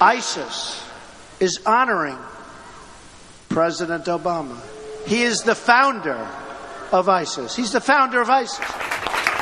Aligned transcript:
ISIS 0.00 0.84
is 1.40 1.60
honoring 1.66 2.18
President 3.48 4.04
Obama. 4.04 4.56
He 5.06 5.22
is 5.22 5.42
the 5.42 5.54
founder 5.54 6.28
of 6.92 7.08
ISIS. 7.08 7.56
He's 7.56 7.72
the 7.72 7.80
founder 7.80 8.20
of 8.20 8.30
ISIS. 8.30 8.64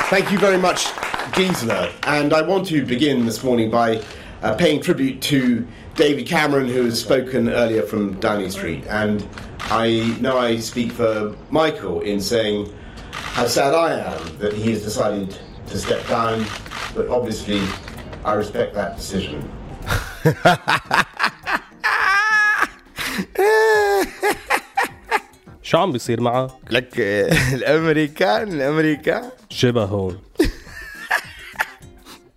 Thank 0.09 0.32
you 0.32 0.38
very 0.38 0.56
much, 0.56 0.87
Gisela. 1.32 1.93
And 2.04 2.32
I 2.32 2.41
want 2.43 2.69
to 2.69 2.87
begin 2.87 3.27
this 3.27 3.45
morning 3.45 3.71
by 3.71 4.03
uh, 4.43 4.55
paying 4.55 4.81
tribute 4.81 5.21
to 5.23 5.67
David 5.97 6.27
Cameron, 6.27 6.69
who 6.69 6.85
has 6.85 7.01
spoken 7.01 7.51
earlier 7.51 7.83
from 7.83 8.19
Downing 8.21 8.51
Street. 8.51 8.87
And 8.87 9.27
I 9.63 10.17
know 10.21 10.39
I 10.39 10.59
speak 10.59 10.93
for 10.93 11.37
Michael 11.51 12.01
in 12.01 12.21
saying 12.21 12.73
how 13.11 13.47
sad 13.47 13.75
I 13.75 13.99
am 13.99 14.39
that 14.39 14.53
he 14.53 14.71
has 14.71 14.83
decided 14.83 15.37
to 15.67 15.79
step 15.79 16.07
down, 16.07 16.47
but 16.97 17.07
obviously 17.09 17.61
I 18.25 18.33
respect 18.43 18.75
that 18.75 18.96
decision. 18.96 19.41
شو 25.63 25.79
عم 25.79 25.93
بيصير 25.93 26.21
معك؟ 26.21 26.51
لك 26.71 26.89
الأمريكان 27.59 28.53
الامريكان 28.53 29.31
شبه 29.51 29.85
هون 29.93 30.18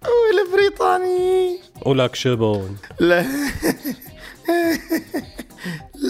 والبريطاني 0.06 1.60
ولك 1.86 2.16
شبه 2.16 2.70
لا. 3.00 3.26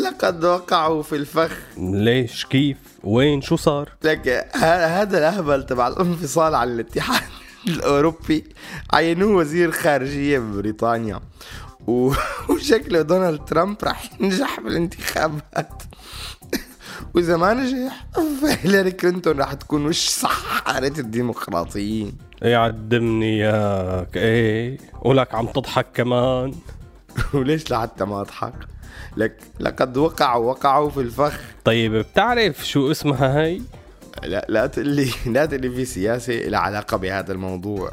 لقد 0.03 0.43
وقعوا 0.45 1.03
في 1.03 1.15
الفخ. 1.15 1.51
ليش؟ 1.77 2.45
كيف؟ 2.45 2.77
وين؟ 3.03 3.41
شو 3.41 3.55
صار؟ 3.55 3.89
لك 4.03 4.49
هذا 4.55 5.17
الأهبل 5.17 5.65
تبع 5.65 5.87
الانفصال 5.87 6.55
عن 6.55 6.67
الاتحاد. 6.67 7.28
الأوروبي. 7.69 8.43
عينوه 8.93 9.35
وزير 9.35 9.71
خارجية 9.71 10.39
ببريطانيا 10.39 11.19
و- 11.87 12.13
وشكله 12.49 13.01
دونالد 13.01 13.45
ترامب 13.45 13.77
رح 13.83 14.09
ينجح 14.19 14.59
بالانتخابات. 14.59 15.83
وإذا 17.15 17.37
ما 17.37 17.53
نجح 17.53 18.05
فهيلاري 18.41 18.91
كلينتون 18.91 19.39
رح 19.39 19.53
تكون 19.53 19.85
وش 19.85 20.07
سحرة 20.07 20.99
الديمقراطيين. 20.99 22.17
يعدمني 22.41 23.37
ياك 23.39 24.17
إيه 24.17 24.77
ولك 25.01 25.35
عم 25.35 25.47
تضحك 25.47 25.85
كمان. 25.93 26.53
وليش 27.33 27.71
لحتى 27.71 28.05
ما 28.05 28.21
أضحك؟ 28.21 28.53
لك 29.17 29.37
لقد 29.59 29.97
وقعوا 29.97 30.45
وقعوا 30.51 30.89
في 30.89 30.99
الفخ. 30.99 31.39
طيب 31.65 31.95
بتعرف 31.95 32.67
شو 32.67 32.91
اسمها 32.91 33.41
هي؟ 33.43 33.61
لا 34.23 34.45
لا 34.49 34.67
تقول 34.67 34.87
لي 34.87 35.09
لا 35.25 35.45
تقول 35.45 35.61
لي 35.61 35.69
في 35.69 35.85
سياسة 35.85 36.33
لها 36.33 36.59
علاقة 36.59 36.97
بهذا 36.97 37.31
الموضوع. 37.31 37.91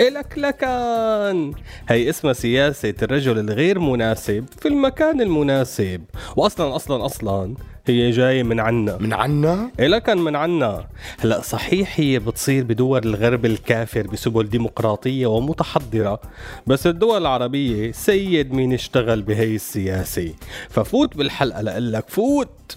إلك 0.00 0.38
لكان. 0.38 1.52
هي 1.88 2.10
اسمها 2.10 2.32
سياسة 2.32 2.94
الرجل 3.02 3.38
الغير 3.38 3.78
مناسب 3.78 4.44
في 4.60 4.68
المكان 4.68 5.20
المناسب. 5.20 6.04
وأصلا 6.36 6.76
أصلا 6.76 7.06
أصلا 7.06 7.54
هي 7.86 8.10
جاية 8.10 8.42
من 8.42 8.60
عنا. 8.60 8.96
من 9.00 9.12
عنا؟ 9.12 9.70
إلكن 9.80 10.18
من 10.18 10.36
عنا. 10.36 10.86
هلأ 11.18 11.40
صحيح 11.40 12.00
هي 12.00 12.18
بتصير 12.18 12.64
بدول 12.64 13.00
الغرب 13.04 13.44
الكافر 13.46 14.06
بسبل 14.06 14.48
ديمقراطية 14.48 15.26
ومتحضرة 15.26 16.20
بس 16.66 16.86
الدول 16.86 17.20
العربية 17.20 17.92
سيد 17.92 18.52
مين 18.52 18.72
اشتغل 18.72 19.22
بهي 19.22 19.54
السياسة. 19.54 20.34
ففوت 20.70 21.16
بالحلقة 21.16 21.60
لقلك 21.60 22.08
فوت! 22.08 22.76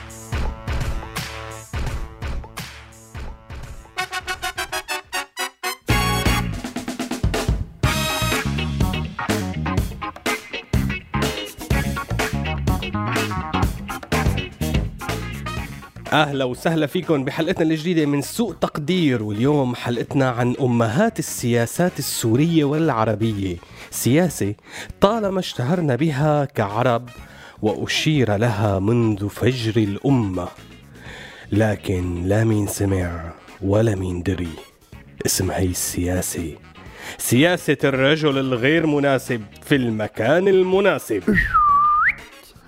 أهلا 16.13 16.45
وسهلا 16.45 16.87
فيكم 16.87 17.23
بحلقتنا 17.23 17.73
الجديدة 17.73 18.05
من 18.05 18.21
سوء 18.21 18.53
تقدير 18.53 19.23
واليوم 19.23 19.75
حلقتنا 19.75 20.29
عن 20.29 20.55
أمهات 20.61 21.19
السياسات 21.19 21.99
السورية 21.99 22.63
والعربية. 22.63 23.57
سياسة 23.91 24.55
طالما 25.01 25.39
اشتهرنا 25.39 25.95
بها 25.95 26.45
كعرب 26.45 27.09
وأشير 27.61 28.35
لها 28.35 28.79
منذ 28.79 29.29
فجر 29.29 29.81
الأمة. 29.81 30.47
لكن 31.51 32.23
لا 32.23 32.43
مين 32.43 32.67
سمع 32.67 33.33
ولا 33.61 33.95
مين 33.95 34.23
دري. 34.23 34.55
اسم 35.25 35.51
هي 35.51 35.65
السياسة. 35.65 36.55
سياسة 37.17 37.77
الرجل 37.83 38.37
الغير 38.37 38.87
مناسب 38.87 39.41
في 39.63 39.75
المكان 39.75 40.47
المناسب. 40.47 41.23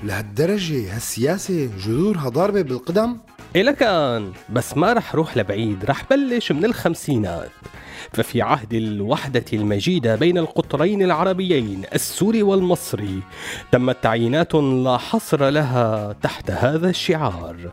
لهالدرجة 0.03 0.95
هالسياسة 0.95 1.69
جذورها 1.85 2.29
ضاربة 2.29 2.61
بالقدم؟ 2.61 3.17
إلكان 3.55 4.31
بس 4.49 4.77
ما 4.77 4.93
رح 4.93 5.15
روح 5.15 5.37
لبعيد 5.37 5.85
رح 5.85 6.03
بلش 6.09 6.51
من 6.51 6.65
الخمسينات. 6.65 7.51
ففي 8.13 8.41
عهد 8.41 8.73
الوحدة 8.73 9.45
المجيدة 9.53 10.15
بين 10.15 10.37
القطرين 10.37 11.01
العربيين 11.01 11.83
السوري 11.93 12.43
والمصري 12.43 13.19
تمت 13.71 13.97
تعيينات 14.01 14.55
لا 14.55 14.97
حصر 14.97 15.49
لها 15.49 16.15
تحت 16.21 16.51
هذا 16.51 16.89
الشعار. 16.89 17.71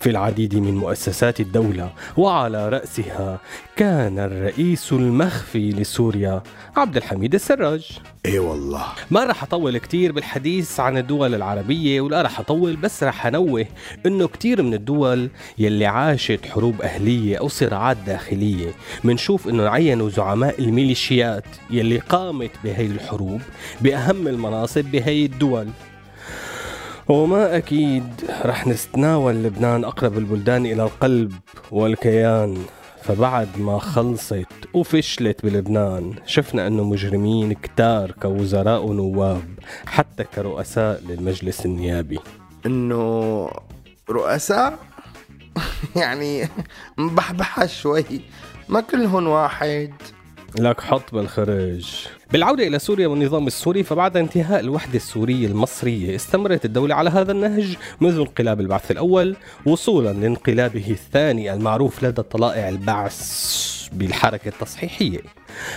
في 0.00 0.10
العديد 0.10 0.54
من 0.54 0.76
مؤسسات 0.76 1.40
الدولة 1.40 1.92
وعلى 2.16 2.68
رأسها 2.68 3.38
كان 3.76 4.18
الرئيس 4.18 4.92
المخفي 4.92 5.70
لسوريا 5.70 6.42
عبد 6.76 6.96
الحميد 6.96 7.34
السراج. 7.34 7.98
إي 8.26 8.38
والله. 8.38 8.84
ما 9.10 9.24
رح 9.24 9.42
أطول 9.42 9.78
كتير 9.78 10.12
بالحديث 10.12 10.80
عن 10.80 10.98
الدول 10.98 11.34
العربية 11.34 12.00
ولا 12.00 12.22
رح 12.22 12.40
أطول 12.40 12.76
بس 12.76 13.04
رح 13.04 13.26
أنوه 13.26 13.66
إنه 14.06 14.28
كتير 14.28 14.62
من 14.62 14.74
الدول 14.74 15.30
يلي 15.58 15.86
عاشت 15.86 16.46
حروب 16.46 16.82
أهلية 16.82 17.36
أو 17.36 17.48
صراعات 17.48 17.96
داخلية 17.96 18.72
منشوف 19.04 19.48
إنه 19.48 19.68
عينوا 19.68 20.08
زعماء 20.10 20.60
الميليشيات 20.60 21.44
يلي 21.70 21.98
قامت 21.98 22.50
بهي 22.64 22.86
الحروب 22.86 23.40
بأهم 23.80 24.28
المناصب 24.28 24.84
بهي 24.84 25.24
الدول. 25.24 25.68
وما 27.08 27.56
أكيد 27.56 28.04
رح 28.44 28.66
نتناول 28.66 29.34
لبنان 29.34 29.84
أقرب 29.84 30.18
البلدان 30.18 30.66
إلى 30.66 30.82
القلب 30.82 31.32
والكيان. 31.70 32.56
فبعد 33.02 33.48
ما 33.58 33.78
خلصت 33.78 34.46
وفشلت 34.74 35.46
بلبنان 35.46 36.14
شفنا 36.26 36.66
أنه 36.66 36.84
مجرمين 36.84 37.52
كتار 37.52 38.10
كوزراء 38.10 38.84
ونواب 38.84 39.58
حتى 39.86 40.24
كرؤساء 40.24 41.02
للمجلس 41.08 41.66
النيابي. 41.66 42.18
إنه 42.66 43.50
رؤساء؟ 44.10 44.78
يعني 45.96 46.48
مبحبحة 46.98 47.66
شوي. 47.66 48.20
ما 48.68 48.80
كلهم 48.80 49.26
واحد. 49.26 49.92
لك 50.58 50.80
حط 50.80 51.14
بالخرج 51.14 52.06
بالعودة 52.32 52.66
إلى 52.66 52.78
سوريا 52.78 53.06
والنظام 53.08 53.46
السوري 53.46 53.82
فبعد 53.82 54.16
انتهاء 54.16 54.60
الوحدة 54.60 54.96
السورية 54.96 55.46
المصرية 55.46 56.16
استمرت 56.16 56.64
الدولة 56.64 56.94
على 56.94 57.10
هذا 57.10 57.32
النهج 57.32 57.76
منذ 58.00 58.18
انقلاب 58.18 58.60
البعث 58.60 58.90
الأول 58.90 59.36
وصولا 59.66 60.12
لانقلابه 60.12 60.90
الثاني 60.90 61.52
المعروف 61.52 62.04
لدى 62.04 62.22
طلائع 62.22 62.68
البعث 62.68 63.50
بالحركة 63.92 64.48
التصحيحية. 64.48 65.18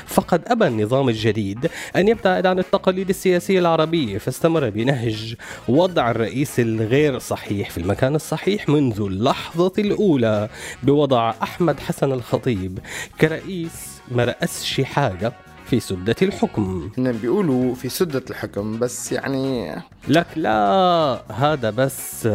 فقد 0.05 0.41
أبى 0.47 0.67
النظام 0.67 1.09
الجديد 1.09 1.69
أن 1.95 2.07
يبتعد 2.07 2.45
عن 2.45 2.59
التقاليد 2.59 3.09
السياسية 3.09 3.59
العربية 3.59 4.17
فاستمر 4.17 4.69
بنهج 4.69 5.35
وضع 5.67 6.11
الرئيس 6.11 6.59
الغير 6.59 7.19
صحيح 7.19 7.69
في 7.69 7.77
المكان 7.77 8.15
الصحيح 8.15 8.69
منذ 8.69 9.01
اللحظة 9.01 9.73
الأولى 9.79 10.49
بوضع 10.83 11.33
أحمد 11.43 11.79
حسن 11.79 12.11
الخطيب 12.11 12.79
كرئيس 13.21 13.92
ما 14.13 14.23
رأسش 14.25 14.81
حاجة. 14.81 15.33
في 15.73 15.79
سدة 15.79 16.15
الحكم. 16.21 16.89
هن 16.97 17.11
بيقولوا 17.11 17.75
في 17.75 17.89
سدة 17.89 18.23
الحكم 18.29 18.79
بس 18.79 19.11
يعني 19.11 19.75
لك 20.07 20.27
لا 20.35 21.21
هذا 21.31 21.69
بس 21.69 22.27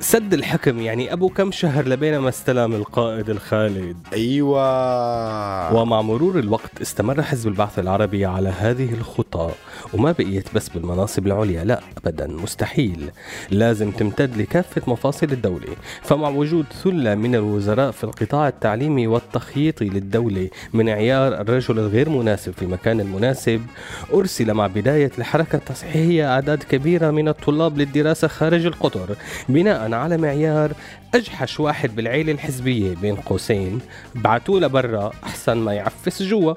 سد 0.00 0.34
الحكم. 0.34 0.80
يعني 0.80 1.12
أبو 1.12 1.28
كم 1.28 1.52
شهر 1.52 1.88
لبين 1.88 2.18
ما 2.18 2.28
استلم 2.28 2.74
القائد 2.74 3.30
الخالد. 3.30 3.96
أيوه. 4.12 5.74
ومع 5.74 6.02
مرور 6.02 6.38
الوقت 6.38 6.80
استمر 6.80 7.22
حزب 7.22 7.48
البعث 7.48 7.78
العربي 7.78 8.26
على 8.26 8.48
هذه 8.48 8.94
الخطى. 8.94 9.50
وما 9.94 10.12
بقيت 10.12 10.54
بس 10.54 10.68
بالمناصب 10.68 11.26
العليا 11.26 11.64
لا 11.64 11.80
أبدا 11.98 12.26
مستحيل. 12.26 13.10
لازم 13.50 13.90
تمتد 13.90 14.36
لكافة 14.36 14.82
مفاصل 14.86 15.26
الدولة. 15.26 15.76
فمع 16.02 16.28
وجود 16.28 16.66
ثلة 16.84 17.14
من 17.14 17.34
الوزراء 17.34 17.90
في 17.90 18.04
القطاع 18.04 18.48
التعليمي 18.48 19.06
والتخييطي 19.06 19.84
للدولة 19.84 20.48
من 20.74 20.88
عيار 20.88 21.40
الرجل 21.40 21.78
الغير 21.78 22.08
مناسب 22.08 22.49
في 22.52 22.62
المكان 22.62 23.00
المناسب 23.00 23.66
أرسل 24.14 24.54
مع 24.54 24.66
بداية 24.66 25.10
الحركة 25.18 25.56
التصحيحية 25.56 26.32
أعداد 26.32 26.62
كبيرة 26.62 27.10
من 27.10 27.28
الطلاب 27.28 27.78
للدراسة 27.78 28.28
خارج 28.28 28.66
القطر 28.66 29.16
بناء 29.48 29.92
على 29.92 30.16
معيار 30.16 30.72
أجحش 31.14 31.60
واحد 31.60 31.96
بالعيلة 31.96 32.32
الحزبية 32.32 32.94
بين 32.94 33.16
قوسين. 33.16 33.80
بعتوه 34.14 34.60
لبرا 34.60 35.10
أحسن 35.24 35.56
ما 35.56 35.74
يعفس 35.74 36.22
جوا. 36.22 36.54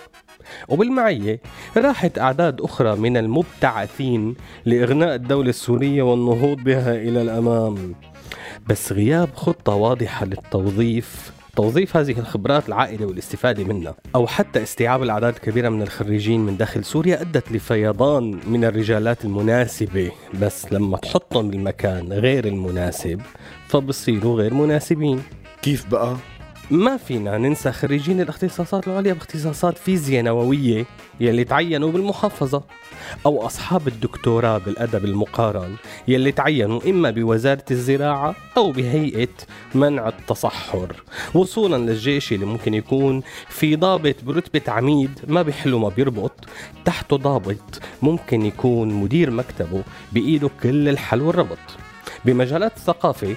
وبالمعية 0.68 1.40
راحت 1.78 2.20
أعداد 2.20 2.62
أخرى 2.62 2.96
من 2.96 3.18
المبتعثين 3.18 4.36
لإغناء 4.66 5.16
الدولة 5.16 5.50
السورية 5.50 6.04
والنهوض 6.04 6.58
بها 6.58 6.96
إلى 6.96 7.22
الأمام. 7.22 7.96
بس 8.68 8.94
غياب 8.94 9.30
خطة 9.36 9.74
واضحة 9.76 10.26
للتوظيف 10.26 11.33
توظيف 11.56 11.98
هذه 11.98 12.20
الخبرات 12.20 12.68
العائلة 12.68 13.06
والاستفادة 13.06 13.64
منها 13.64 13.96
أو 14.16 14.28
حتى 14.28 14.64
استيعاب 14.64 15.04
الأعداد 15.04 15.34
الكبيرة 15.34 15.70
من 15.70 15.82
الخريجين 15.82 16.40
من 16.40 16.58
داخل 16.58 16.84
سوريا 16.86 17.22
أدت 17.22 17.52
لفيضان 17.52 18.40
من 18.48 18.66
الرجالات 18.66 19.26
المناسبة 19.26 20.12
بس 20.42 20.74
لما 20.74 20.98
تحطهم 20.98 21.50
بالمكان 21.50 22.14
غير 22.14 22.46
المناسب 22.48 23.22
فبصيروا 23.68 24.36
غير 24.38 24.54
مناسبين 24.54 25.24
كيف 25.62 25.90
بقى؟ 25.90 26.16
ما 26.72 26.98
فينا 26.98 27.38
ننسى 27.38 27.72
خريجين 27.72 28.22
الاختصاصات 28.22 28.88
العليا 28.88 29.14
باختصاصات 29.14 29.78
فيزياء 29.78 30.24
نووية 30.24 30.86
يلي 31.20 31.44
تعينوا 31.44 31.92
بالمحافظة 31.92 32.64
أو 33.26 33.46
أصحاب 33.46 33.88
الدكتوراه 33.88 34.58
بالأدب 34.58 35.06
المقارن 35.06 35.76
يلي 36.08 36.32
تعينوا 36.32 36.82
إما 36.90 37.12
بوزارة 37.12 37.64
الزراعة 37.72 38.36
أو 38.58 38.72
بهيئة 38.72 39.28
منع 39.76 40.08
التصحر. 40.08 41.04
وصولا 41.34 41.76
للجيش 41.76 42.34
اللي 42.34 42.46
ممكن 42.46 42.74
يكون 42.74 43.22
في 43.50 43.76
ضابط 43.76 44.16
برتبة 44.24 44.74
عميد 44.74 45.20
ما 45.28 45.42
بيحلو 45.42 45.80
ما 45.80 45.90
بيربط 45.90 46.46
تحته 46.86 47.18
ضابط 47.18 47.82
ممكن 48.02 48.46
يكون 48.46 48.94
مدير 48.94 49.32
مكتبه 49.32 49.84
بإيده 50.12 50.50
كل 50.64 50.90
الحل 50.90 51.22
والربط. 51.22 51.60
بمجالات 52.26 52.78
الثقافة 52.78 53.36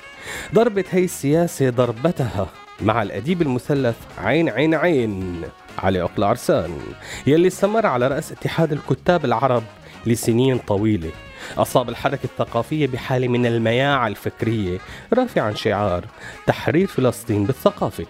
ضربت 0.55 0.87
هي 0.91 1.05
السياسة 1.05 1.71
ضربتها. 1.71 2.66
مع 2.81 3.03
الأديب 3.03 3.43
المثلث 3.43 3.97
عين 4.19 4.49
عين 4.49 4.75
عين 4.75 5.43
علي 5.79 6.01
عقل 6.01 6.25
عرسان 6.25 6.79
يلي 7.27 7.47
استمر 7.47 7.87
على 7.87 8.09
رأس 8.09 8.33
اتحاد 8.33 8.73
الكتاب 8.73 9.25
العرب 9.25 9.63
لسنين 10.07 10.59
طويلة. 10.59 11.11
أصاب 11.59 11.89
الحركة 11.89 12.25
الثقافية 12.25 12.87
بحالة 12.87 13.29
من 13.29 13.47
المياعة 13.47 14.07
الفكرية 14.07 14.79
رافعا 15.13 15.53
شعار 15.53 16.05
تحرير 16.47 16.87
فلسطين 16.87 17.45
بالثقافة. 17.45 18.07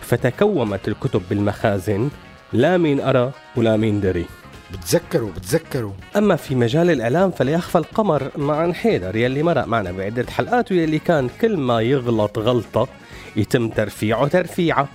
فتكومت 0.00 0.88
الكتب 0.88 1.22
بالمخازن 1.30 2.10
لا 2.52 2.76
مين 2.76 3.00
أرى 3.00 3.32
ولا 3.56 3.76
مين 3.76 4.00
دري. 4.00 4.26
بتذكروا 4.72 5.30
بتذكروا. 5.30 5.92
أما 6.16 6.36
في 6.36 6.54
مجال 6.54 6.90
الإعلام 6.90 7.30
فلا 7.30 7.52
يخفى 7.52 7.78
القمر 7.78 8.30
مع 8.36 8.72
حيدر 8.72 9.16
يلي 9.16 9.42
مرق 9.42 9.64
معنا 9.64 9.92
بعدة 9.92 10.26
حلقات 10.30 10.72
ويلي 10.72 10.98
كان 10.98 11.28
كل 11.40 11.56
ما 11.56 11.80
يغلط 11.80 12.38
غلطة 12.38 12.88
يتم 13.36 13.68
ترفيعه 13.68 14.28
ترفيعة. 14.28 14.88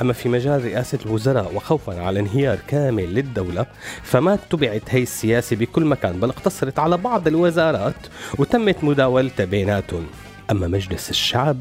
أما 0.00 0.12
في 0.12 0.28
مجال 0.28 0.64
رئاسة 0.64 0.98
الوزراء 1.06 1.54
وخوفا 1.54 2.02
على 2.02 2.20
انهيار 2.20 2.58
كامل 2.68 3.14
للدولة 3.14 3.66
فما 4.02 4.34
اتبعت 4.34 4.82
هي 4.88 5.02
السياسة 5.02 5.56
بكل 5.56 5.84
مكان 5.84 6.20
بل 6.20 6.28
اقتصرت 6.28 6.78
على 6.78 6.96
بعض 6.96 7.26
الوزارات 7.26 7.94
وتمت 8.38 8.84
مداولتها 8.84 9.44
بيناتهم. 9.44 10.06
أما 10.50 10.68
مجلس 10.68 11.10
الشعب 11.10 11.56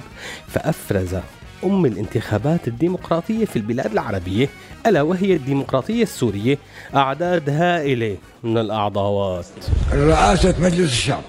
فأفرز 0.48 1.16
أم 1.64 1.86
الانتخابات 1.86 2.68
الديمقراطية 2.68 3.46
في 3.46 3.56
البلاد 3.56 3.92
العربية 3.92 4.50
ألا 4.86 5.02
وهي 5.02 5.34
الديمقراطية 5.34 6.04
السورية 6.04 6.58
أعداد 6.96 7.50
هائلة 7.50 8.18
من 8.44 8.58
الأعضاوات 8.58 9.46
رئاسة 9.94 10.56
مجلس 10.60 10.92
الشعب. 10.92 11.24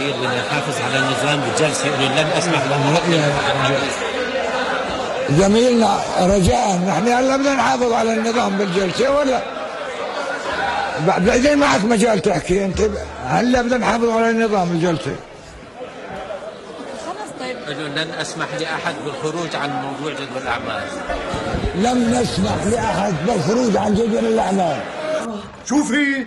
الجميل 0.00 0.20
بدنا 0.20 0.46
نحافظ 0.46 0.80
على 0.80 0.98
النظام 0.98 1.40
بالجلسة 1.40 1.86
يقولوا 1.86 2.08
لن 2.08 2.26
أسمح 2.38 2.64
له 2.64 2.98
زميلنا 5.30 6.00
رجاء. 6.20 6.76
نحن 6.76 7.08
هلا 7.08 7.36
بدنا 7.36 7.54
نحافظ 7.54 7.92
على 7.92 8.12
النظام 8.12 8.58
بالجلسة 8.58 9.10
ولا؟ 9.10 9.42
بعدين 11.06 11.58
معك 11.58 11.84
مجال 11.84 12.22
تحكي 12.22 12.64
أنت. 12.64 12.80
هلا 13.26 13.62
بدنا 13.62 13.76
نحافظ 13.76 14.08
على 14.08 14.30
النظام 14.30 14.68
بالجلسة. 14.68 15.16
قالوا 17.66 17.88
لن 17.88 18.10
أسمح 18.20 18.46
لأحد 18.60 18.94
بالخروج 19.04 19.56
عن 19.56 19.70
موضوع 19.70 20.12
جدول 20.12 20.42
الأعمال. 20.42 20.82
لم 21.74 22.14
نسمح 22.14 22.66
لأحد 22.72 23.14
بالخروج 23.26 23.76
عن 23.76 23.94
جدول 23.94 24.24
الأعمال. 24.24 24.80
شوفي 25.68 26.26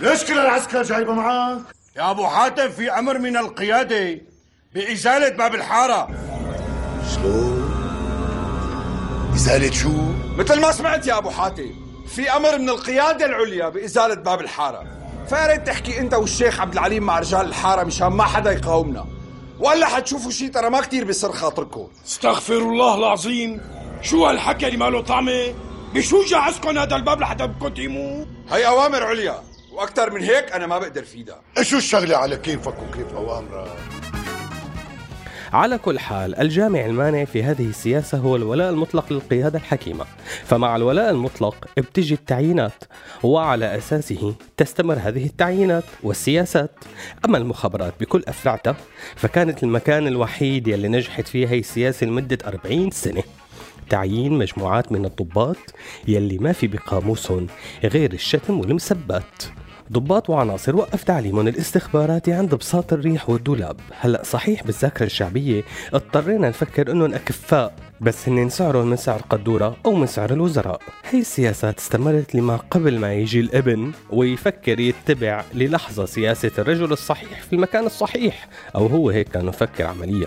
ليش 0.00 0.24
كل 0.24 0.38
العسكر 0.38 0.82
جايبة 0.82 1.12
معك؟ 1.12 1.58
يا 1.96 2.10
أبو 2.10 2.26
حاتم 2.26 2.68
في 2.68 2.90
أمر 2.90 3.18
من 3.18 3.36
القيادة 3.36 4.20
بإزالة 4.74 5.28
باب 5.28 5.54
الحارة. 5.54 6.08
شلون؟ 7.14 7.72
إزالة 9.34 9.70
شو؟ 9.70 9.90
مثل 10.38 10.60
ما 10.60 10.72
سمعت 10.72 11.06
يا 11.06 11.18
أبو 11.18 11.30
حاتم 11.30 11.70
في 12.06 12.30
أمر 12.30 12.58
من 12.58 12.68
القيادة 12.68 13.26
العليا 13.26 13.68
بإزالة 13.68 14.14
باب 14.14 14.40
الحارة. 14.40 14.86
فيا 15.28 15.46
ريت 15.46 15.66
تحكي 15.66 16.00
أنت 16.00 16.14
والشيخ 16.14 16.60
عبد 16.60 16.72
العليم 16.72 17.02
مع 17.02 17.18
رجال 17.18 17.46
الحارة 17.46 17.84
مشان 17.84 18.08
ما 18.08 18.24
حدا 18.24 18.52
يقاومنا. 18.52 19.06
ولا 19.60 19.86
حتشوفوا 19.86 20.30
شيء 20.30 20.50
ترى 20.50 20.70
ما 20.70 20.80
كتير 20.80 21.04
بيصير 21.04 21.32
خاطركم. 21.32 21.88
استغفر 22.06 22.58
الله 22.58 22.94
العظيم. 22.94 23.60
شو 24.02 24.26
هالحكي 24.26 24.66
اللي 24.66 24.78
ماله 24.78 25.00
طعمة؟ 25.00 25.54
بشو 25.94 26.24
جهزكم 26.24 26.78
هذا 26.78 26.96
الباب 26.96 27.20
لحتى 27.20 27.46
بدكم 27.46 27.68
تقيموا 27.68 28.24
هي 28.50 28.66
أوامر 28.66 29.02
عليا. 29.02 29.42
وأكثر 29.72 30.10
من 30.10 30.22
هيك 30.22 30.52
أنا 30.52 30.66
ما 30.66 30.78
بقدر 30.78 31.04
فيدا 31.04 31.36
شو 31.62 31.76
الشغلة 31.76 32.16
على 32.16 32.36
كيفك 32.36 32.74
وكيف 32.82 33.14
أوامرك؟ 33.14 33.68
على 35.52 35.78
كل 35.78 35.98
حال 35.98 36.40
الجامع 36.40 36.80
المانع 36.86 37.24
في 37.24 37.42
هذه 37.42 37.66
السياسة 37.66 38.18
هو 38.18 38.36
الولاء 38.36 38.70
المطلق 38.70 39.12
للقيادة 39.12 39.58
الحكيمة. 39.58 40.04
فمع 40.44 40.76
الولاء 40.76 41.10
المطلق 41.10 41.64
بتجي 41.76 42.14
التعيينات 42.14 42.84
وعلى 43.22 43.76
أساسه 43.76 44.34
تستمر 44.56 44.94
هذه 44.94 45.26
التعيينات 45.26 45.84
والسياسات. 46.02 46.70
أما 47.24 47.38
المخابرات 47.38 47.94
بكل 48.00 48.22
أفرعتها 48.28 48.76
فكانت 49.16 49.62
المكان 49.62 50.06
الوحيد 50.06 50.68
يلي 50.68 50.88
نجحت 50.88 51.28
فيه 51.28 51.48
هي 51.48 51.58
السياسة 51.58 52.06
لمدة 52.06 52.38
40 52.46 52.90
سنة. 52.90 53.22
تعيين 53.90 54.32
مجموعات 54.32 54.92
من 54.92 55.04
الضباط 55.04 55.56
يلي 56.08 56.38
ما 56.38 56.52
في 56.52 56.66
بقاموسهم 56.66 57.46
غير 57.84 58.12
الشتم 58.12 58.60
والمسبات. 58.60 59.42
ضباط 59.92 60.30
وعناصر 60.30 60.76
وقف 60.76 61.04
تعليمهم 61.04 61.48
الاستخباراتي 61.48 62.32
عند 62.32 62.54
بساط 62.54 62.92
الريح 62.92 63.30
والدولاب. 63.30 63.76
هلأ 64.00 64.22
صحيح 64.24 64.64
بالذاكرة 64.64 65.06
الشعبية 65.06 65.62
اضطرينا 65.94 66.48
نفكر 66.48 66.90
انهم 66.92 67.14
اكفاء 67.14 67.74
بس 68.02 68.28
هن 68.28 68.48
سعرهم 68.48 68.86
من 68.86 68.96
سعر 68.96 69.20
قدورة 69.30 69.76
أو 69.86 69.94
من 69.94 70.06
سعر 70.06 70.32
الوزراء. 70.32 70.80
هي 71.10 71.18
السياسات 71.18 71.78
استمرت 71.78 72.34
لما 72.34 72.56
قبل 72.56 72.98
ما 72.98 73.14
يجي 73.14 73.40
الابن 73.40 73.92
ويفكر 74.10 74.80
يتبع 74.80 75.44
للحظة 75.54 76.04
سياسة 76.04 76.50
الرجل 76.58 76.92
الصحيح 76.92 77.42
في 77.42 77.52
المكان 77.52 77.86
الصحيح 77.86 78.48
أو 78.74 78.86
هو 78.86 79.10
هيك 79.10 79.28
كان 79.28 79.48
يفكر 79.48 79.86
عمليا. 79.86 80.26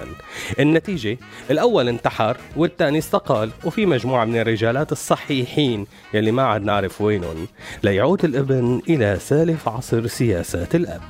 النتيجة 0.59 1.17
الأول 1.51 1.87
انتحر 1.87 2.37
والثاني 2.55 2.97
استقال 2.97 3.51
وفي 3.65 3.85
مجموعة 3.85 4.25
من 4.25 4.37
الرجالات 4.37 4.91
الصحيحين 4.91 5.87
يلي 6.13 6.31
ما 6.31 6.43
عاد 6.43 6.63
نعرف 6.63 7.01
وينهم. 7.01 7.47
ليعود 7.83 8.25
الابن 8.25 8.81
إلى 8.89 9.17
سالف 9.19 9.69
عصر 9.69 10.07
سياسات 10.07 10.75
الأب. 10.75 11.01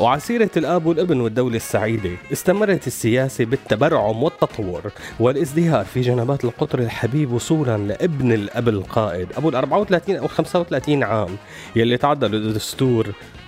وعسيرة 0.00 0.50
الآب 0.56 0.86
والابن 0.86 1.20
والدولة 1.20 1.56
السعيدة 1.56 2.10
استمرت 2.32 2.86
السياسة 2.86 3.44
بالتبرعم 3.44 4.22
والتطور 4.22 4.92
والازدهار 5.20 5.84
في 5.84 6.00
جنبات 6.00 6.44
القطر 6.44 6.78
الحبيب 6.78 7.32
وصولا 7.32 7.76
لابن 7.76 8.32
الأب 8.32 8.68
القائد. 8.68 9.28
أبو 9.36 9.48
ال 9.48 9.54
34 9.54 10.16
أو 10.16 10.28
35 10.28 11.02
عام 11.02 11.36
يلي 11.76 11.96
تعدى 11.96 12.26
لدستور 12.26 13.06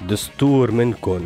دستور 0.08 0.70
منكن 0.70 1.20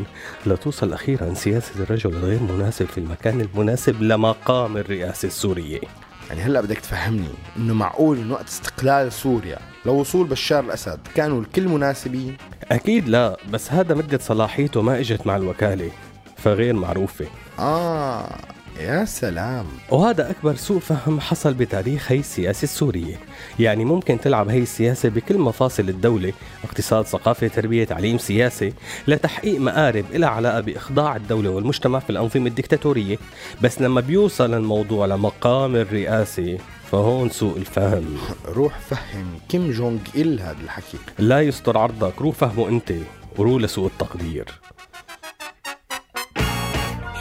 لتوصل 0.46 0.92
أخيرا 0.92 1.34
سياسة 1.34 1.82
الرجل 1.82 2.10
الغير 2.10 2.42
مناسب 2.42 2.86
في 2.86 2.98
المكان 2.98 3.40
المناسب 3.40 4.02
لمقام 4.02 4.76
الرئاسة 4.76 5.26
السورية. 5.26 5.80
يعني 6.28 6.42
هلا 6.42 6.60
بدك 6.60 6.78
تفهمني 6.78 7.28
إنه 7.56 7.74
معقول 7.74 8.18
من 8.18 8.30
وقت 8.30 8.46
استقلال 8.46 9.12
سوريا 9.12 9.58
لوصول 9.86 10.26
بشار 10.26 10.64
الأسد 10.64 10.98
كانوا 11.14 11.40
الكل 11.40 11.68
مناسبين؟ 11.68 12.36
أكيد 12.70 13.08
لا 13.08 13.36
بس 13.50 13.72
هذا 13.72 13.94
مدة 13.94 14.18
صلاحيته 14.18 14.82
ما 14.82 14.98
إجت 15.00 15.26
مع 15.26 15.36
الوكالة 15.36 15.90
فغير 16.36 16.74
معروفة. 16.74 17.26
آه. 17.58 18.36
يا 18.80 19.04
سلام. 19.04 19.66
وهذا 19.90 20.30
أكبر 20.30 20.54
سوء 20.54 20.78
فهم 20.78 21.20
حصل 21.20 21.54
بتاريخ 21.54 22.12
هي 22.12 22.18
السياسة 22.18 22.62
السورية 22.62 23.16
يعني 23.58 23.84
ممكن 23.84 24.20
تلعب 24.20 24.48
هي 24.48 24.58
السياسة 24.58 25.08
بكل 25.08 25.38
مفاصل 25.38 25.88
الدولة 25.88 26.32
اقتصاد 26.64 27.06
ثقافة 27.06 27.48
تربية 27.48 27.84
تعليم 27.84 28.18
سياسة 28.18 28.72
لتحقيق 29.08 29.60
مآرب 29.60 30.04
إلها 30.14 30.28
علاقة 30.28 30.60
بإخضاع 30.60 31.16
الدولة 31.16 31.50
والمجتمع 31.50 31.98
في 31.98 32.10
الأنظمة 32.10 32.46
الدكتاتورية. 32.46 33.16
بس 33.62 33.80
لما 33.80 34.00
بيوصل 34.00 34.54
الموضوع 34.54 35.06
لمقام 35.06 35.76
الرئاسة 35.76 36.58
فهون 36.90 37.30
سوء 37.30 37.56
الفهم. 37.56 38.16
روح 38.48 38.78
فهم 38.78 39.26
كيم 39.48 39.70
جونج 39.70 40.00
إل 40.16 40.40
هذا 40.40 40.56
الحكي. 40.64 40.98
لا 41.18 41.40
يستر 41.40 41.78
عرضك 41.78 42.22
روح 42.22 42.34
فهمه 42.34 42.68
أنت. 42.68 42.92
وروح 43.38 43.62
لسوء 43.62 43.86
التقدير. 43.86 44.44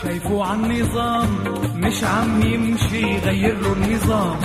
شايفه 0.04 0.46
عن 0.46 0.72
نظام 0.72 1.30
مش 1.76 2.04
عم 2.04 2.42
يمشي 2.42 3.18
غير 3.18 3.56
له 3.62 3.74
النظام. 3.74 4.38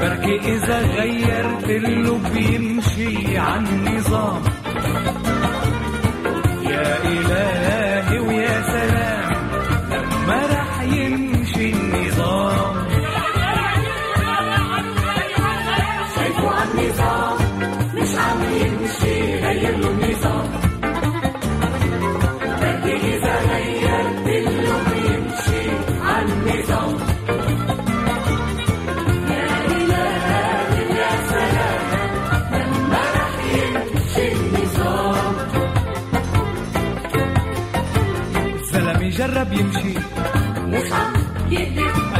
بركي 0.00 0.36
إذا 0.54 0.78
غيرت 0.78 1.68
له 1.68 2.20
بيمشي 2.34 3.38
عن 3.38 3.66
النظام 3.66 4.42
يا 6.62 6.96
إلهي. 7.04 7.85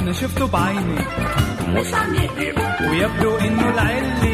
أنا 0.06 0.14
شفته 0.14 0.46
بعيني. 0.46 0.98
مش 1.68 1.94
عم 1.94 2.14
يكذب. 2.14 2.58
ويبدو 2.90 3.36
إنه 3.36 3.70
العلي 3.74 4.25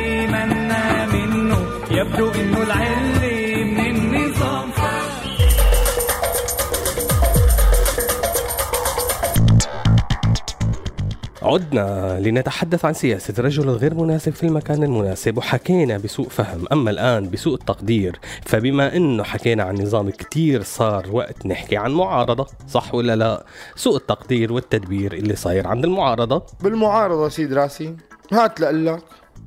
عدنا 11.53 12.21
لنتحدث 12.21 12.85
عن 12.85 12.93
سياسة 12.93 13.35
الرجل 13.39 13.63
الغير 13.63 13.95
مناسب 13.95 14.33
في 14.33 14.47
المكان 14.47 14.83
المناسب 14.83 15.39
وحكينا 15.39 15.99
بسوء 15.99 16.29
فهم. 16.29 16.65
أما 16.73 16.91
الآن 16.91 17.31
بسوء 17.31 17.55
التقدير 17.55 18.21
فبما 18.47 18.97
أنه 18.97 19.23
حكينا 19.23 19.63
عن 19.63 19.75
نظام 19.75 20.11
كتير 20.11 20.63
صار 20.63 21.07
وقت 21.13 21.47
نحكي 21.47 21.77
عن 21.77 21.93
معارضة 21.93 22.47
صح 22.69 22.95
ولا 22.95 23.17
لا؟ 23.17 23.45
سوء 23.77 23.97
التقدير 23.97 24.53
والتدبير 24.53 25.13
اللي 25.13 25.37
صاير 25.37 25.67
عند 25.67 25.85
المعارضة. 25.85 26.43
بالمعارضة 26.61 27.29
سيد 27.29 27.53
راسي 27.53 27.97
هات 28.33 28.61
لقلك 28.61 29.03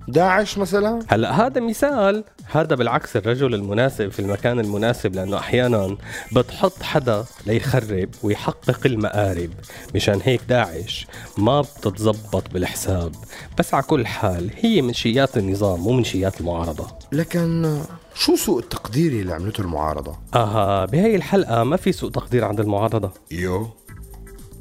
داعش 0.07 0.57
مثلا؟ 0.57 0.99
هلا 1.07 1.45
هذا 1.45 1.61
مثال 1.61 2.23
هذا 2.51 2.75
بالعكس 2.75 3.15
الرجل 3.17 3.53
المناسب 3.53 4.09
في 4.09 4.19
المكان 4.19 4.59
المناسب 4.59 5.15
لأنه 5.15 5.37
أحيانا 5.37 5.97
بتحط 6.31 6.83
حدا 6.83 7.25
ليخرب 7.47 8.09
ويحقق 8.23 8.79
المآرب. 8.85 9.49
مشان 9.95 10.19
هيك 10.23 10.41
داعش 10.49 11.07
ما 11.37 11.61
بتتزبط 11.61 12.51
بالحساب. 12.53 13.11
بس 13.59 13.73
على 13.73 13.83
كل 13.83 14.07
حال 14.07 14.49
هي 14.55 14.81
من 14.81 14.93
شيات 14.93 15.37
النظام 15.37 15.79
مو 15.79 15.91
من 15.91 16.03
شيات 16.03 16.41
المعارضة. 16.41 16.87
لكن 17.11 17.79
شو 18.15 18.35
سوء 18.35 18.59
التقدير 18.59 19.11
اللي 19.11 19.33
عملته 19.33 19.61
المعارضة؟ 19.61 20.15
آها 20.35 20.85
بهي 20.85 21.15
الحلقة 21.15 21.63
ما 21.63 21.77
في 21.77 21.91
سوء 21.91 22.11
تقدير 22.11 22.45
عند 22.45 22.59
المعارضة. 22.59 23.11
يو 23.31 23.67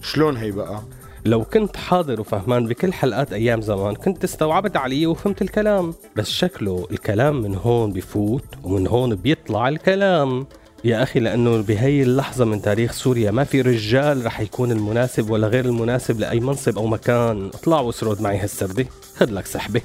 شلون 0.02 0.36
هي 0.36 0.50
بقى؟ 0.50 0.82
لو 1.26 1.44
كنت 1.44 1.76
حاضر 1.76 2.20
وفهمان 2.20 2.66
بكل 2.66 2.92
حلقات 2.92 3.32
أيام 3.32 3.60
زمان 3.60 3.94
كنت 3.94 4.24
استوعبت 4.24 4.76
علي 4.76 5.06
وفهمت 5.06 5.42
الكلام. 5.42 5.94
بس 6.16 6.28
شكله 6.28 6.86
الكلام 6.90 7.42
من 7.42 7.54
هون 7.54 7.92
بفوت 7.92 8.44
ومن 8.62 8.86
هون 8.86 9.14
بيطلع 9.14 9.68
الكلام. 9.68 10.46
يا 10.84 11.02
أخي 11.02 11.20
لأنه 11.20 11.62
بهي 11.62 12.02
اللحظة 12.02 12.44
من 12.44 12.62
تاريخ 12.62 12.92
سوريا 12.92 13.30
ما 13.30 13.44
في 13.44 13.60
رجال 13.60 14.26
رح 14.26 14.40
يكون 14.40 14.72
المناسب 14.72 15.30
ولا 15.30 15.46
غير 15.46 15.64
المناسب 15.64 16.20
لأي 16.20 16.40
منصب 16.40 16.78
أو 16.78 16.86
مكان. 16.86 17.50
اطلع 17.54 17.80
واسرد 17.80 18.20
معي 18.20 18.38
هالسردة. 18.38 18.86
خذ 19.16 19.30
لك 19.30 19.46
سحبة. 19.46 19.80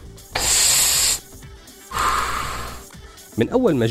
من 3.37 3.49
أول 3.49 3.75
ما 3.75 3.85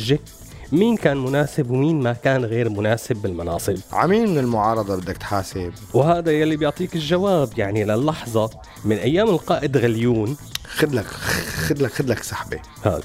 مين 0.72 0.96
كان 0.96 1.16
مناسب 1.16 1.70
ومين 1.70 2.00
ما 2.00 2.12
كان 2.12 2.44
غير 2.44 2.68
مناسب 2.68 3.16
بالمناصب؟ 3.16 3.76
عمين 3.92 4.30
من 4.30 4.38
المعارضة 4.38 4.96
بدك 4.96 5.16
تحاسب. 5.16 5.72
وهذا 5.94 6.30
يلي 6.32 6.56
بيعطيك 6.56 6.94
الجواب 6.94 7.58
يعني 7.58 7.84
للحظة 7.84 8.50
من 8.84 8.96
أيام 8.96 9.28
القائد 9.28 9.76
غليون. 9.76 10.36
خد 10.64 10.94
لك 10.94 11.06
خد 11.66 11.82
لك 11.82 11.92
خد 11.92 12.08
لك 12.08 12.22
سحبة. 12.22 12.60
هات 12.84 13.04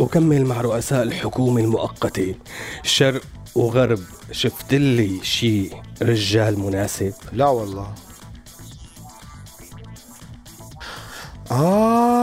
أكمل 0.00 0.44
مع 0.44 0.60
رؤساء 0.60 1.02
الحكومة 1.02 1.60
المؤقتة. 1.60 2.34
شرق 2.82 3.22
وغرب 3.54 4.00
شفت 4.32 4.74
لي 4.74 5.20
شي 5.22 5.70
رجال 6.02 6.58
مناسب؟ 6.60 7.12
لا 7.32 7.48
والله. 7.48 7.94
آه. 11.50 12.17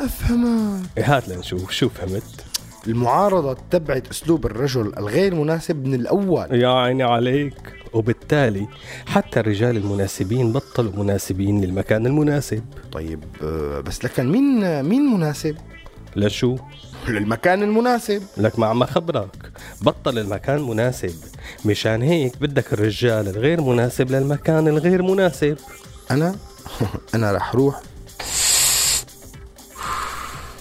هلا 0.00 0.08
أفهمك 0.08 0.98
هات 0.98 1.28
لنشوف 1.28 1.70
شو 1.70 1.88
فهمت؟ 1.88 2.44
المعارضة 2.86 3.52
اتبعت 3.52 4.08
أسلوب 4.10 4.46
الرجل 4.46 4.92
الغير 4.96 5.34
مناسب 5.34 5.86
من 5.86 5.94
الأول. 5.94 6.54
يا 6.54 6.68
عيني 6.68 7.02
عليك. 7.02 7.54
وبالتالي 7.92 8.68
حتى 9.06 9.40
الرجال 9.40 9.76
المناسبين 9.76 10.52
بطلوا 10.52 10.92
مناسبين 11.04 11.60
للمكان 11.60 12.06
المناسب. 12.06 12.64
طيب 12.92 13.24
آه، 13.42 13.80
بس 13.80 14.04
لكن 14.04 14.32
مين 14.32 14.82
مين 14.82 15.02
مناسب؟ 15.02 15.56
لشو؟ 16.16 16.56
للمكان 17.08 17.62
المناسب. 17.62 18.22
لك 18.36 18.58
ما 18.58 18.66
عم 18.66 18.84
خبرك. 18.84 19.52
بطل 19.82 20.18
المكان 20.18 20.62
مناسب. 20.62 21.14
مشان 21.64 22.02
هيك 22.02 22.32
بدك 22.40 22.72
الرجال 22.72 23.28
الغير 23.28 23.60
مناسب 23.60 24.10
للمكان 24.10 24.68
الغير 24.68 25.02
مناسب. 25.02 25.56
أنا؟ 26.10 26.34
أنا 27.14 27.32
رح 27.32 27.54
روح 27.54 27.82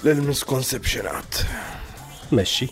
للمسكونسبشنات 0.04 1.36
مشي 2.32 2.68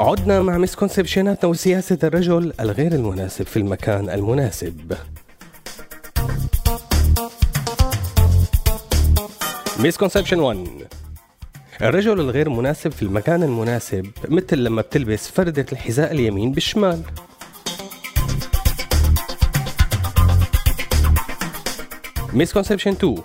عدنا 0.00 0.42
مع 0.42 0.58
misconception 0.58 1.38
اتنا 1.38 1.50
وسياسة 1.50 1.98
الرجل 2.04 2.52
الغير 2.60 2.92
المناسب 2.92 3.46
في 3.46 3.56
المكان 3.56 4.10
المناسب. 4.10 4.92
misconception 9.78 10.40
1 10.40 10.66
الرجل 11.82 12.20
الغير 12.20 12.48
مناسب 12.48 12.92
في 12.92 13.02
المكان 13.02 13.42
المناسب 13.42 14.06
مثل 14.28 14.58
لما 14.58 14.82
بتلبس 14.82 15.28
فردة 15.28 15.66
الحذاء 15.72 16.12
اليمين 16.12 16.52
بالشمال. 16.52 17.02
misconception 22.32 22.90
2 22.90 23.16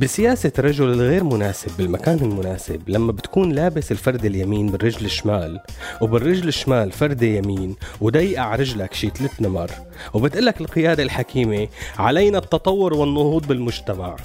بسياسة 0.00 0.52
الرجل 0.58 0.92
الغير 0.92 1.24
مناسب 1.24 1.70
بالمكان 1.78 2.18
المناسب 2.18 2.82
لما 2.88 3.12
بتكون 3.12 3.52
لابس 3.52 3.92
الفردة 3.92 4.28
اليمين 4.28 4.66
بالرجل 4.66 5.04
الشمال 5.06 5.60
وبالرجل 6.00 6.48
الشمال 6.48 6.92
فردة 6.92 7.26
يمين 7.26 7.76
وضيقة 8.00 8.42
على 8.42 8.62
رجلك 8.62 8.94
شي 8.94 9.10
ثلاث 9.10 9.40
نمر 9.40 9.70
وبتقلك 10.14 10.60
القيادة 10.60 11.02
الحكيمة 11.02 11.68
علينا 11.98 12.38
التطور 12.38 12.94
والنهوض 12.94 13.46
بالمجتمع. 13.46 14.16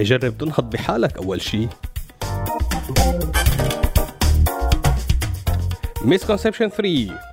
جرب 0.00 0.38
تنهض 0.38 0.70
بحالك 0.70 1.16
أول 1.16 1.40
شي. 1.40 1.68
مسكونسبشن 6.04 6.68
3 6.68 7.27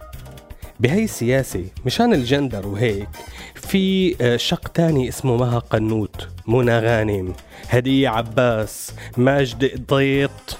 بهي 0.79 1.03
السياسة 1.03 1.65
مشان 1.85 2.13
الجندر 2.13 2.67
وهيك 2.67 3.09
في 3.55 4.15
آه، 4.21 4.37
شق 4.37 4.67
تاني 4.67 5.09
اسمه 5.09 5.37
مها 5.37 5.59
قنوت 5.59 6.27
منى 6.47 6.79
غانم 6.79 7.33
هدية 7.69 8.09
عباس 8.09 8.93
ماجد 9.17 9.65
قطيط. 9.65 10.57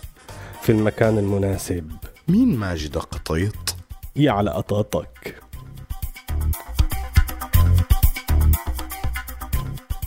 في 0.62 0.72
المكان 0.72 1.18
المناسب. 1.18 1.92
مين 2.28 2.56
ماجد 2.56 2.98
قطيط؟ 2.98 3.76
يا 4.16 4.32
على 4.32 4.52
قطاطك. 4.52 5.36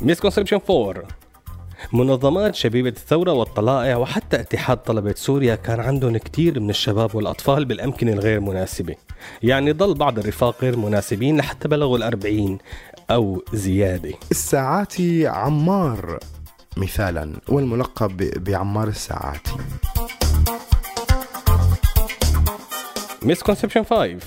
مسكونسبشن 0.01 0.61
4 0.71 1.03
منظمات 1.93 2.55
شبيبة 2.55 2.89
الثورة 2.89 3.33
والطلائع 3.33 3.97
وحتى 3.97 4.41
اتحاد 4.41 4.77
طلبة 4.77 5.15
سوريا 5.17 5.55
كان 5.55 5.81
عندهم 5.81 6.17
كتير 6.17 6.61
من 6.61 6.71
الشباب 6.71 7.15
والأطفال 7.15 7.65
بالأمكنة 7.65 8.13
الغير 8.13 8.41
مناسبة. 8.41 8.95
يعني 9.43 9.73
ضل 9.73 9.95
بعض 9.95 10.19
الرفاق 10.19 10.57
غير 10.63 10.77
مناسبين 10.77 11.37
لحتى 11.37 11.69
بلغوا 11.69 11.97
الأربعين 11.97 12.59
أو 13.11 13.43
زيادة. 13.53 14.13
الساعاتي 14.31 15.27
عمار 15.27 16.19
مثالا 16.77 17.33
والملقب 17.49 18.17
بعمار 18.45 18.89
الساعاتي 18.89 19.53
misconception 23.23 23.85
5 23.85 24.19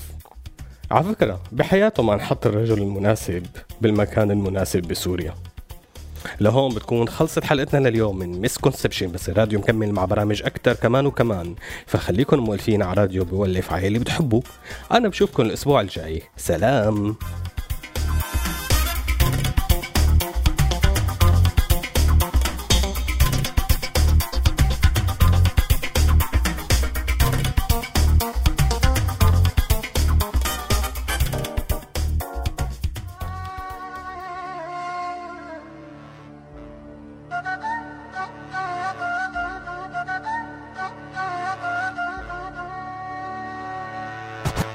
على 0.90 1.04
فكرة 1.04 1.40
بحياته 1.52 2.02
ما 2.02 2.16
نحط 2.16 2.46
الرجل 2.46 2.82
المناسب 2.82 3.46
بالمكان 3.80 4.30
المناسب 4.30 4.82
بسوريا. 4.82 5.34
لهون 6.40 6.74
بتكون 6.74 7.08
خلصت 7.08 7.44
حلقتنا 7.44 7.88
لليوم 7.88 8.18
من 8.18 8.40
misconception 8.40 9.12
بس 9.12 9.28
الراديو 9.28 9.58
مكمل 9.58 9.92
مع 9.92 10.04
برامج 10.04 10.42
أكتر 10.42 10.72
كمان 10.72 11.06
وكمان. 11.06 11.54
فخليكن 11.86 12.38
مولفين 12.38 12.82
على 12.82 13.00
راديو 13.00 13.24
بولف 13.24 13.72
على 13.72 13.86
اللي 13.86 13.98
بتحبوا 13.98 14.40
أنا 14.92 15.08
بشوفكم 15.08 15.42
الأسبوع 15.42 15.80
الجاي. 15.80 16.22
سلام. 16.36 17.16